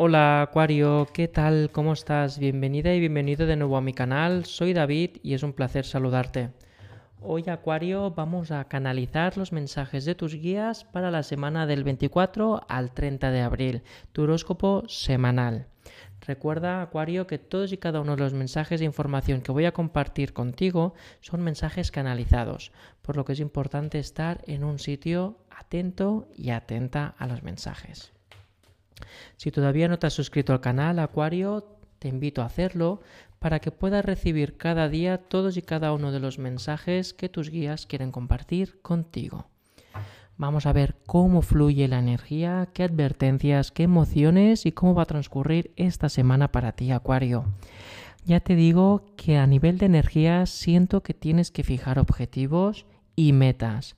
[0.00, 1.70] Hola Acuario, ¿qué tal?
[1.72, 2.38] ¿Cómo estás?
[2.38, 4.44] Bienvenida y bienvenido de nuevo a mi canal.
[4.44, 6.50] Soy David y es un placer saludarte.
[7.20, 12.60] Hoy Acuario vamos a canalizar los mensajes de tus guías para la semana del 24
[12.68, 13.82] al 30 de abril,
[14.12, 15.66] tu horóscopo semanal.
[16.24, 19.72] Recuerda, Acuario, que todos y cada uno de los mensajes de información que voy a
[19.72, 22.70] compartir contigo son mensajes canalizados,
[23.02, 28.12] por lo que es importante estar en un sitio atento y atenta a los mensajes.
[29.36, 33.00] Si todavía no te has suscrito al canal Acuario, te invito a hacerlo
[33.38, 37.50] para que puedas recibir cada día todos y cada uno de los mensajes que tus
[37.50, 39.46] guías quieren compartir contigo.
[40.36, 45.06] Vamos a ver cómo fluye la energía, qué advertencias, qué emociones y cómo va a
[45.06, 47.44] transcurrir esta semana para ti, Acuario.
[48.24, 52.86] Ya te digo que a nivel de energía siento que tienes que fijar objetivos
[53.16, 53.96] y metas,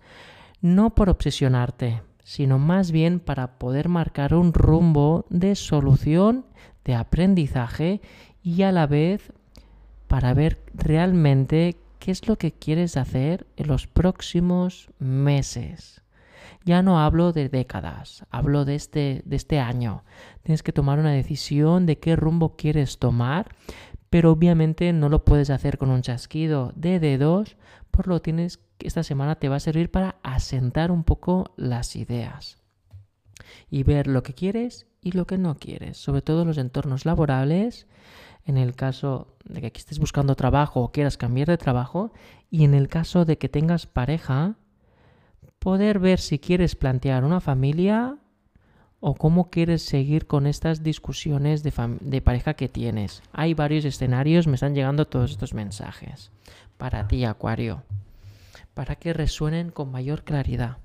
[0.62, 6.46] no por obsesionarte, sino más bien para poder marcar un rumbo de solución,
[6.84, 8.00] de aprendizaje
[8.42, 9.32] y a la vez
[10.08, 16.02] para ver realmente qué es lo que quieres hacer en los próximos meses.
[16.64, 20.04] Ya no hablo de décadas, hablo de este, de este año.
[20.42, 23.54] Tienes que tomar una decisión de qué rumbo quieres tomar,
[24.10, 27.56] pero obviamente no lo puedes hacer con un chasquido de dedos,
[27.90, 32.58] por lo tienes esta semana te va a servir para asentar un poco las ideas
[33.70, 37.04] y ver lo que quieres y lo que no quieres, sobre todo en los entornos
[37.04, 37.86] laborables,
[38.44, 42.12] en el caso de que estés buscando trabajo o quieras cambiar de trabajo,
[42.50, 44.56] y en el caso de que tengas pareja,
[45.58, 48.16] poder ver si quieres plantear una familia
[49.00, 53.22] o cómo quieres seguir con estas discusiones de, pareja que tienes.
[53.32, 56.30] Hay varios escenarios, me están llegando todos estos mensajes.
[56.76, 57.82] Para ti, Acuario
[58.74, 60.78] para que resuenen con mayor claridad.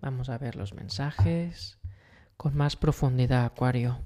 [0.00, 1.78] Vamos a ver los mensajes
[2.36, 4.00] con más profundidad, Acuario.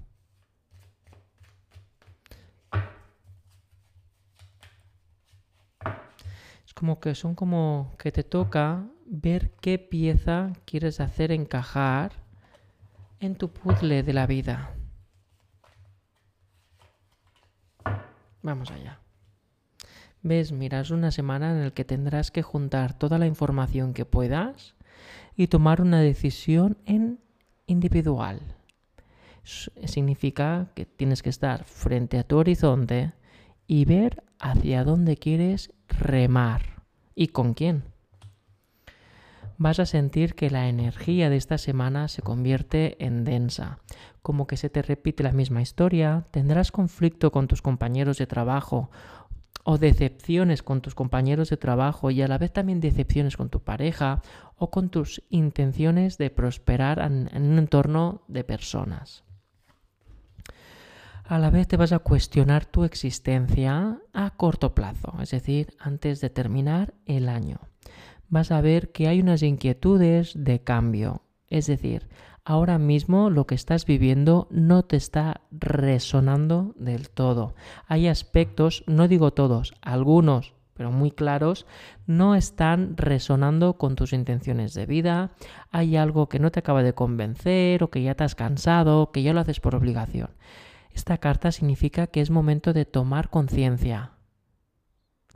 [6.67, 12.26] Es como que son como que te toca ver qué pieza quieres hacer encajar
[13.21, 14.75] en tu puzzle de la vida.
[18.43, 19.01] Vamos allá.
[20.23, 20.53] ¿Ves?
[20.53, 24.75] Mira, es una semana en la que tendrás que juntar toda la información que puedas
[25.37, 27.21] y tomar una decisión en
[27.67, 28.41] individual.
[29.45, 33.13] Significa que tienes que estar frente a tu horizonte
[33.67, 36.83] y ver hacia dónde quieres remar
[37.15, 37.85] y con quién.
[39.59, 43.79] Vas a sentir que la energía de esta semana se convierte en densa,
[44.21, 48.91] como que se te repite la misma historia, tendrás conflicto con tus compañeros de trabajo
[49.65, 53.61] o decepciones con tus compañeros de trabajo y a la vez también decepciones con tu
[53.61, 54.23] pareja
[54.57, 59.25] o con tus intenciones de prosperar en, un entorno de personas.
[61.25, 66.21] A la vez te vas a cuestionar tu existencia a corto plazo, es decir, antes
[66.21, 67.59] de terminar el año.
[68.29, 72.09] Vas a ver que hay unas inquietudes de cambio, es decir,
[72.45, 77.55] ahora mismo lo que estás viviendo no te está resonando del todo.
[77.87, 81.67] Hay aspectos, no digo todos, algunos, pero muy claros,
[82.07, 85.31] no están resonando con tus intenciones de vida,
[85.71, 89.23] hay algo que no te acaba de convencer o que ya te has cansado, que
[89.23, 90.31] ya lo haces por obligación.
[90.93, 94.13] Esta carta significa que es momento de tomar conciencia,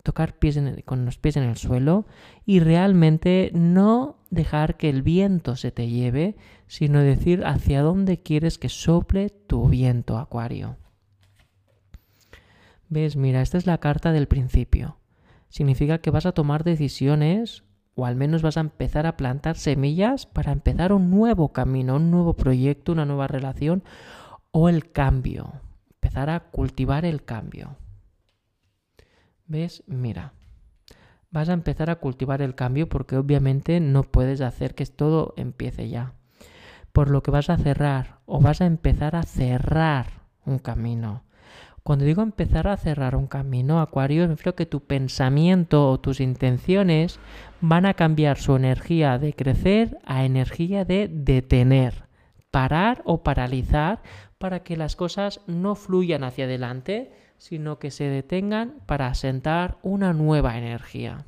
[0.03, 2.07] tocar pies con los pies en el suelo
[2.47, 8.59] y realmente no dejar que el viento se te lleve, sino decir hacia dónde quieres
[8.59, 10.77] que sople tu viento, Acuario.
[12.89, 13.17] ¿Ves?
[13.17, 14.97] Mira, esta es la carta del principio.
[15.49, 20.27] Significa que vas a tomar decisiones o al menos vas a empezar a plantar semillas
[20.27, 23.83] para empezar un nuevo camino, un nuevo proyecto, una nueva relación
[24.53, 25.53] o el cambio.
[25.95, 27.77] Empezar a cultivar el cambio.
[29.51, 29.83] ¿Ves?
[29.89, 30.33] Mira,
[31.33, 35.89] vas a empezar a cultivar el cambio porque obviamente no puedes hacer que todo empiece
[35.89, 36.13] ya.
[36.93, 40.07] Por lo que vas a cerrar o vas a empezar a cerrar
[40.47, 41.25] un camino.
[41.83, 46.21] Cuando digo empezar a cerrar un camino, Acuario, me refiero que tu pensamiento o tus
[46.21, 47.19] intenciones
[47.61, 52.05] van a cambiar su energía de crecer a energía de detener,
[52.53, 54.01] parar o paralizar
[54.39, 57.11] para que las cosas no fluyan hacia adelante,
[57.41, 61.25] sino que se detengan para asentar una nueva energía.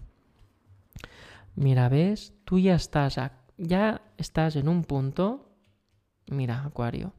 [1.57, 3.19] Mira, ves, tú ya estás,
[3.57, 5.57] ya estás en un punto,
[6.27, 7.15] mira, Acuario,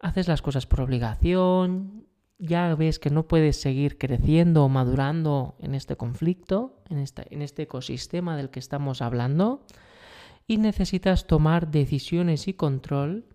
[0.00, 2.06] haces las cosas por obligación,
[2.38, 7.62] ya ves que no puedes seguir creciendo o madurando en este conflicto, en, en este
[7.62, 9.66] ecosistema del que estamos hablando,
[10.46, 13.26] y necesitas tomar decisiones y control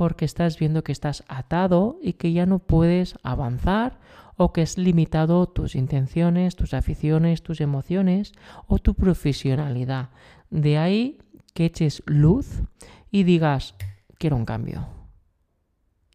[0.00, 3.98] porque estás viendo que estás atado y que ya no puedes avanzar
[4.38, 8.32] o que es limitado tus intenciones, tus aficiones, tus emociones
[8.66, 10.08] o tu profesionalidad.
[10.48, 11.18] De ahí
[11.52, 12.62] que eches luz
[13.10, 13.74] y digas,
[14.16, 14.88] quiero un cambio.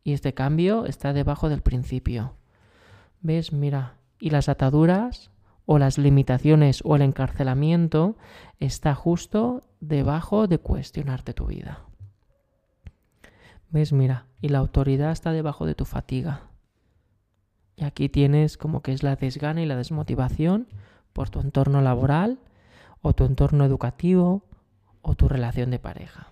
[0.03, 2.37] Y este cambio está debajo del principio.
[3.21, 3.53] ¿Ves?
[3.53, 5.29] Mira, y las ataduras
[5.67, 8.17] o las limitaciones o el encarcelamiento
[8.59, 11.85] está justo debajo de cuestionarte tu vida.
[13.69, 13.93] ¿Ves?
[13.93, 16.41] Mira, y la autoridad está debajo de tu fatiga.
[17.75, 20.67] Y aquí tienes como que es la desgana y la desmotivación
[21.13, 22.39] por tu entorno laboral
[23.01, 24.43] o tu entorno educativo
[25.01, 26.31] o tu relación de pareja.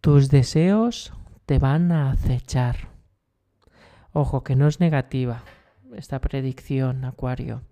[0.00, 1.12] Tus deseos
[1.46, 2.88] te van a acechar.
[4.12, 5.42] Ojo, que no es negativa
[5.94, 7.62] esta predicción, Acuario.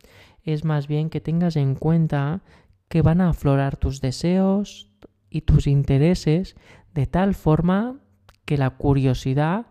[0.42, 2.42] Es más bien que tengas en cuenta
[2.88, 4.90] que van a aflorar tus deseos
[5.34, 6.54] y tus intereses
[6.94, 7.98] de tal forma
[8.44, 9.66] que la curiosidad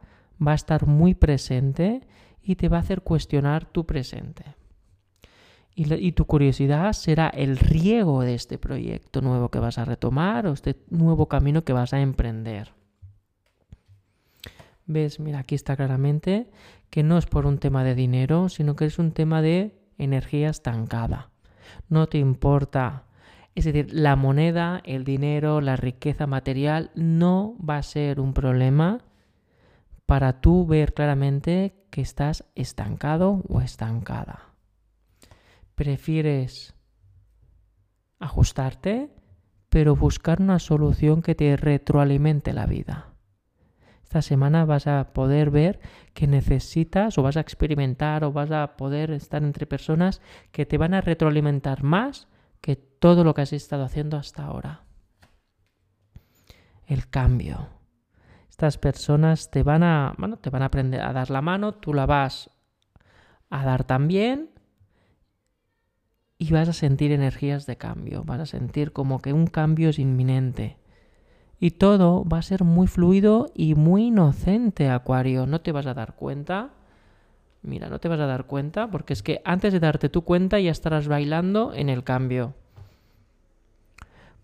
[0.46, 2.02] va a estar muy presente
[2.42, 4.44] y te va a hacer cuestionar tu presente.
[5.74, 10.52] Y, tu curiosidad será el riego de este proyecto nuevo que vas a retomar o
[10.52, 12.74] este nuevo camino que vas a emprender.
[14.86, 15.22] ¿Ves?
[15.22, 16.52] Mira, aquí está claramente
[16.90, 20.50] que no es por un tema de dinero, sino que es un tema de energía
[20.50, 21.32] estancada.
[21.88, 23.06] No te importa.
[23.56, 29.02] Es decir, la moneda, el dinero, la riqueza material no va a ser un problema
[30.06, 34.54] para tú ver claramente que estás estancado o estancada
[35.76, 36.74] prefieres
[38.20, 39.10] ajustarte,
[39.70, 43.10] pero buscar una solución que te retroalimente la vida.
[44.04, 45.80] Esta semana vas a poder ver
[46.14, 50.22] que necesitas o vas a experimentar o vas a poder estar entre personas
[50.52, 52.28] que te van a retroalimentar más
[52.64, 54.86] que todo lo que has estado haciendo hasta ahora.
[56.88, 57.68] El cambio.
[58.50, 61.94] Estas personas te van a, bueno, te van a aprender a dar la mano, tú
[61.94, 62.50] la vas
[63.50, 64.50] a dar también
[66.38, 70.00] y vas a sentir energías de cambio, vas a sentir como que un cambio es
[70.00, 70.78] inminente.
[71.60, 75.48] Y todo va a ser muy fluido y muy inocente, Acuario.
[75.48, 76.72] No te vas a dar cuenta.
[77.64, 80.60] Mira, no te vas a dar cuenta porque es que antes de darte tu cuenta
[80.60, 82.54] ya estarás bailando en el cambio.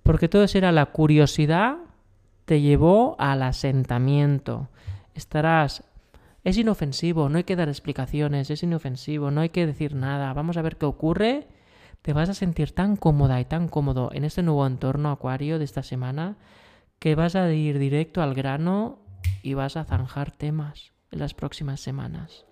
[0.03, 1.77] Porque todo será la curiosidad
[2.45, 4.69] te llevó al asentamiento.
[5.13, 5.83] Estarás
[6.43, 10.33] es inofensivo, no hay que dar explicaciones, es inofensivo, no hay que decir nada.
[10.33, 11.47] Vamos a ver qué ocurre
[12.01, 15.65] te vas a sentir tan cómoda y tan cómodo en este nuevo entorno acuario de
[15.65, 16.37] esta semana
[16.97, 18.99] que vas a ir directo al grano
[19.43, 22.48] y vas a zanjar temas en las próximas semanas.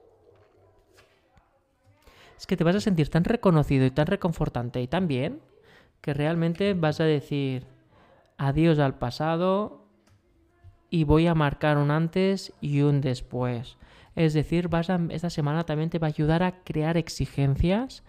[2.37, 5.41] Es que te vas a sentir tan reconocido y tan reconfortante y tan bien
[6.01, 7.65] que realmente vas a decir
[8.37, 9.87] adiós al pasado
[10.89, 13.77] y voy a marcar un antes y un después.
[14.15, 18.03] Es decir, vas a, esta semana también te va a ayudar a crear exigencias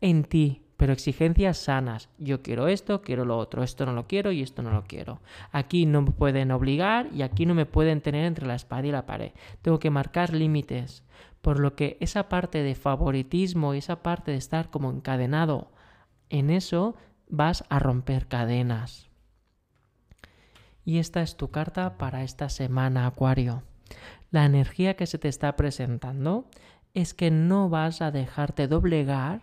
[0.00, 2.08] en ti, pero exigencias sanas.
[2.18, 5.20] Yo quiero esto, quiero lo otro, esto no lo quiero y esto no lo quiero.
[5.52, 8.90] Aquí no me pueden obligar y aquí no me pueden tener entre la espada y
[8.90, 9.32] la pared.
[9.62, 11.04] Tengo que marcar límites.
[11.40, 15.70] Por lo que esa parte de favoritismo y esa parte de estar como encadenado
[16.28, 16.96] en eso,
[17.28, 19.08] vas a romper cadenas.
[20.84, 23.62] Y esta es tu carta para esta semana, Acuario.
[24.30, 26.46] La energía que se te está presentando
[26.94, 29.42] es que no vas a dejarte doblegar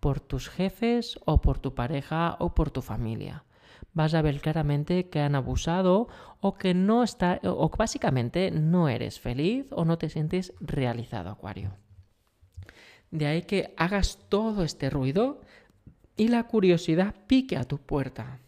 [0.00, 3.44] por tus jefes o por tu pareja o por tu familia.
[3.92, 6.08] Vas a ver claramente que han abusado
[6.40, 11.76] o que no está o básicamente no eres feliz o no te sientes realizado, Acuario.
[13.10, 15.40] De ahí que hagas todo este ruido
[16.16, 18.40] y la curiosidad pique a tu puerta.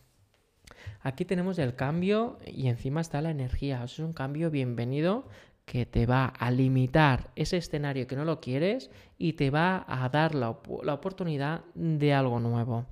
[1.01, 3.85] Aquí tenemos el cambio y encima está la energía.
[3.85, 5.29] es un cambio bienvenido
[5.65, 10.09] que te va a limitar ese escenario que no lo quieres y te va a
[10.09, 12.87] dar la, oportunidad de algo nuevo.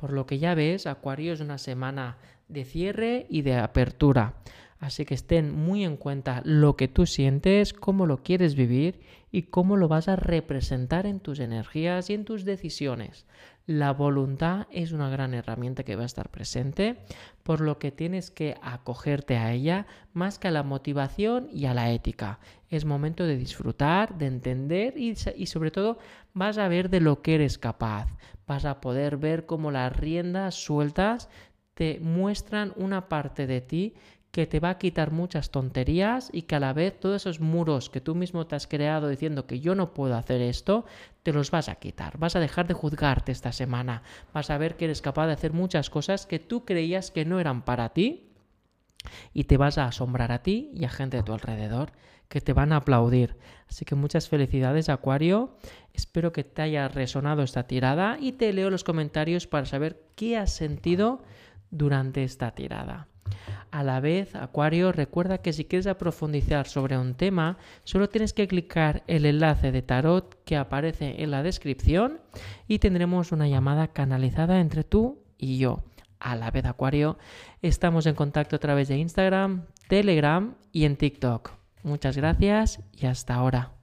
[0.00, 2.16] Por lo que ya ves, Acuario es una semana
[2.48, 4.32] de cierre y de apertura.
[4.80, 9.42] Así que estén muy en cuenta lo que tú sientes, cómo lo quieres vivir y
[9.42, 13.26] cómo lo vas a representar en tus energías y en tus decisiones.
[13.66, 16.96] La voluntad es una gran herramienta que va a estar presente,
[17.42, 21.74] por lo que tienes que acogerte a ella más que a la motivación y a
[21.74, 22.40] la ética.
[22.70, 25.98] Es momento de disfrutar, de entender y, y sobre todo
[26.32, 28.08] vas a ver de lo que eres capaz.
[28.46, 31.28] Vas a poder ver cómo las riendas sueltas
[31.74, 33.94] te muestran una parte de ti
[34.30, 37.90] que te va a quitar muchas tonterías y que a la vez todos esos muros
[37.90, 40.84] que tú mismo te has creado diciendo que yo no puedo hacer esto,
[41.22, 42.16] te los vas a quitar.
[42.18, 44.02] Vas a dejar de juzgarte esta semana.
[44.32, 47.40] Vas a ver que eres capaz de hacer muchas cosas que tú creías que no
[47.40, 48.30] eran para ti
[49.32, 51.92] y te vas a asombrar a ti y a gente de tu alrededor
[52.28, 53.36] que te van a aplaudir.
[53.68, 55.56] Así que muchas felicidades Acuario,
[55.92, 60.36] espero que te haya resonado esta tirada y te leo los comentarios para saber qué
[60.36, 61.24] has sentido
[61.72, 63.09] durante esta tirada.
[63.70, 68.48] A la vez, Acuario, recuerda que si quieres profundizar sobre un tema, solo tienes que
[68.48, 72.20] clicar el enlace de tarot que aparece en la descripción
[72.66, 75.84] y tendremos una llamada canalizada entre tú y yo.
[76.18, 77.18] A la vez, Acuario,
[77.62, 81.52] estamos en contacto a través de Instagram, Telegram y en TikTok.
[81.82, 83.79] Muchas gracias y hasta ahora.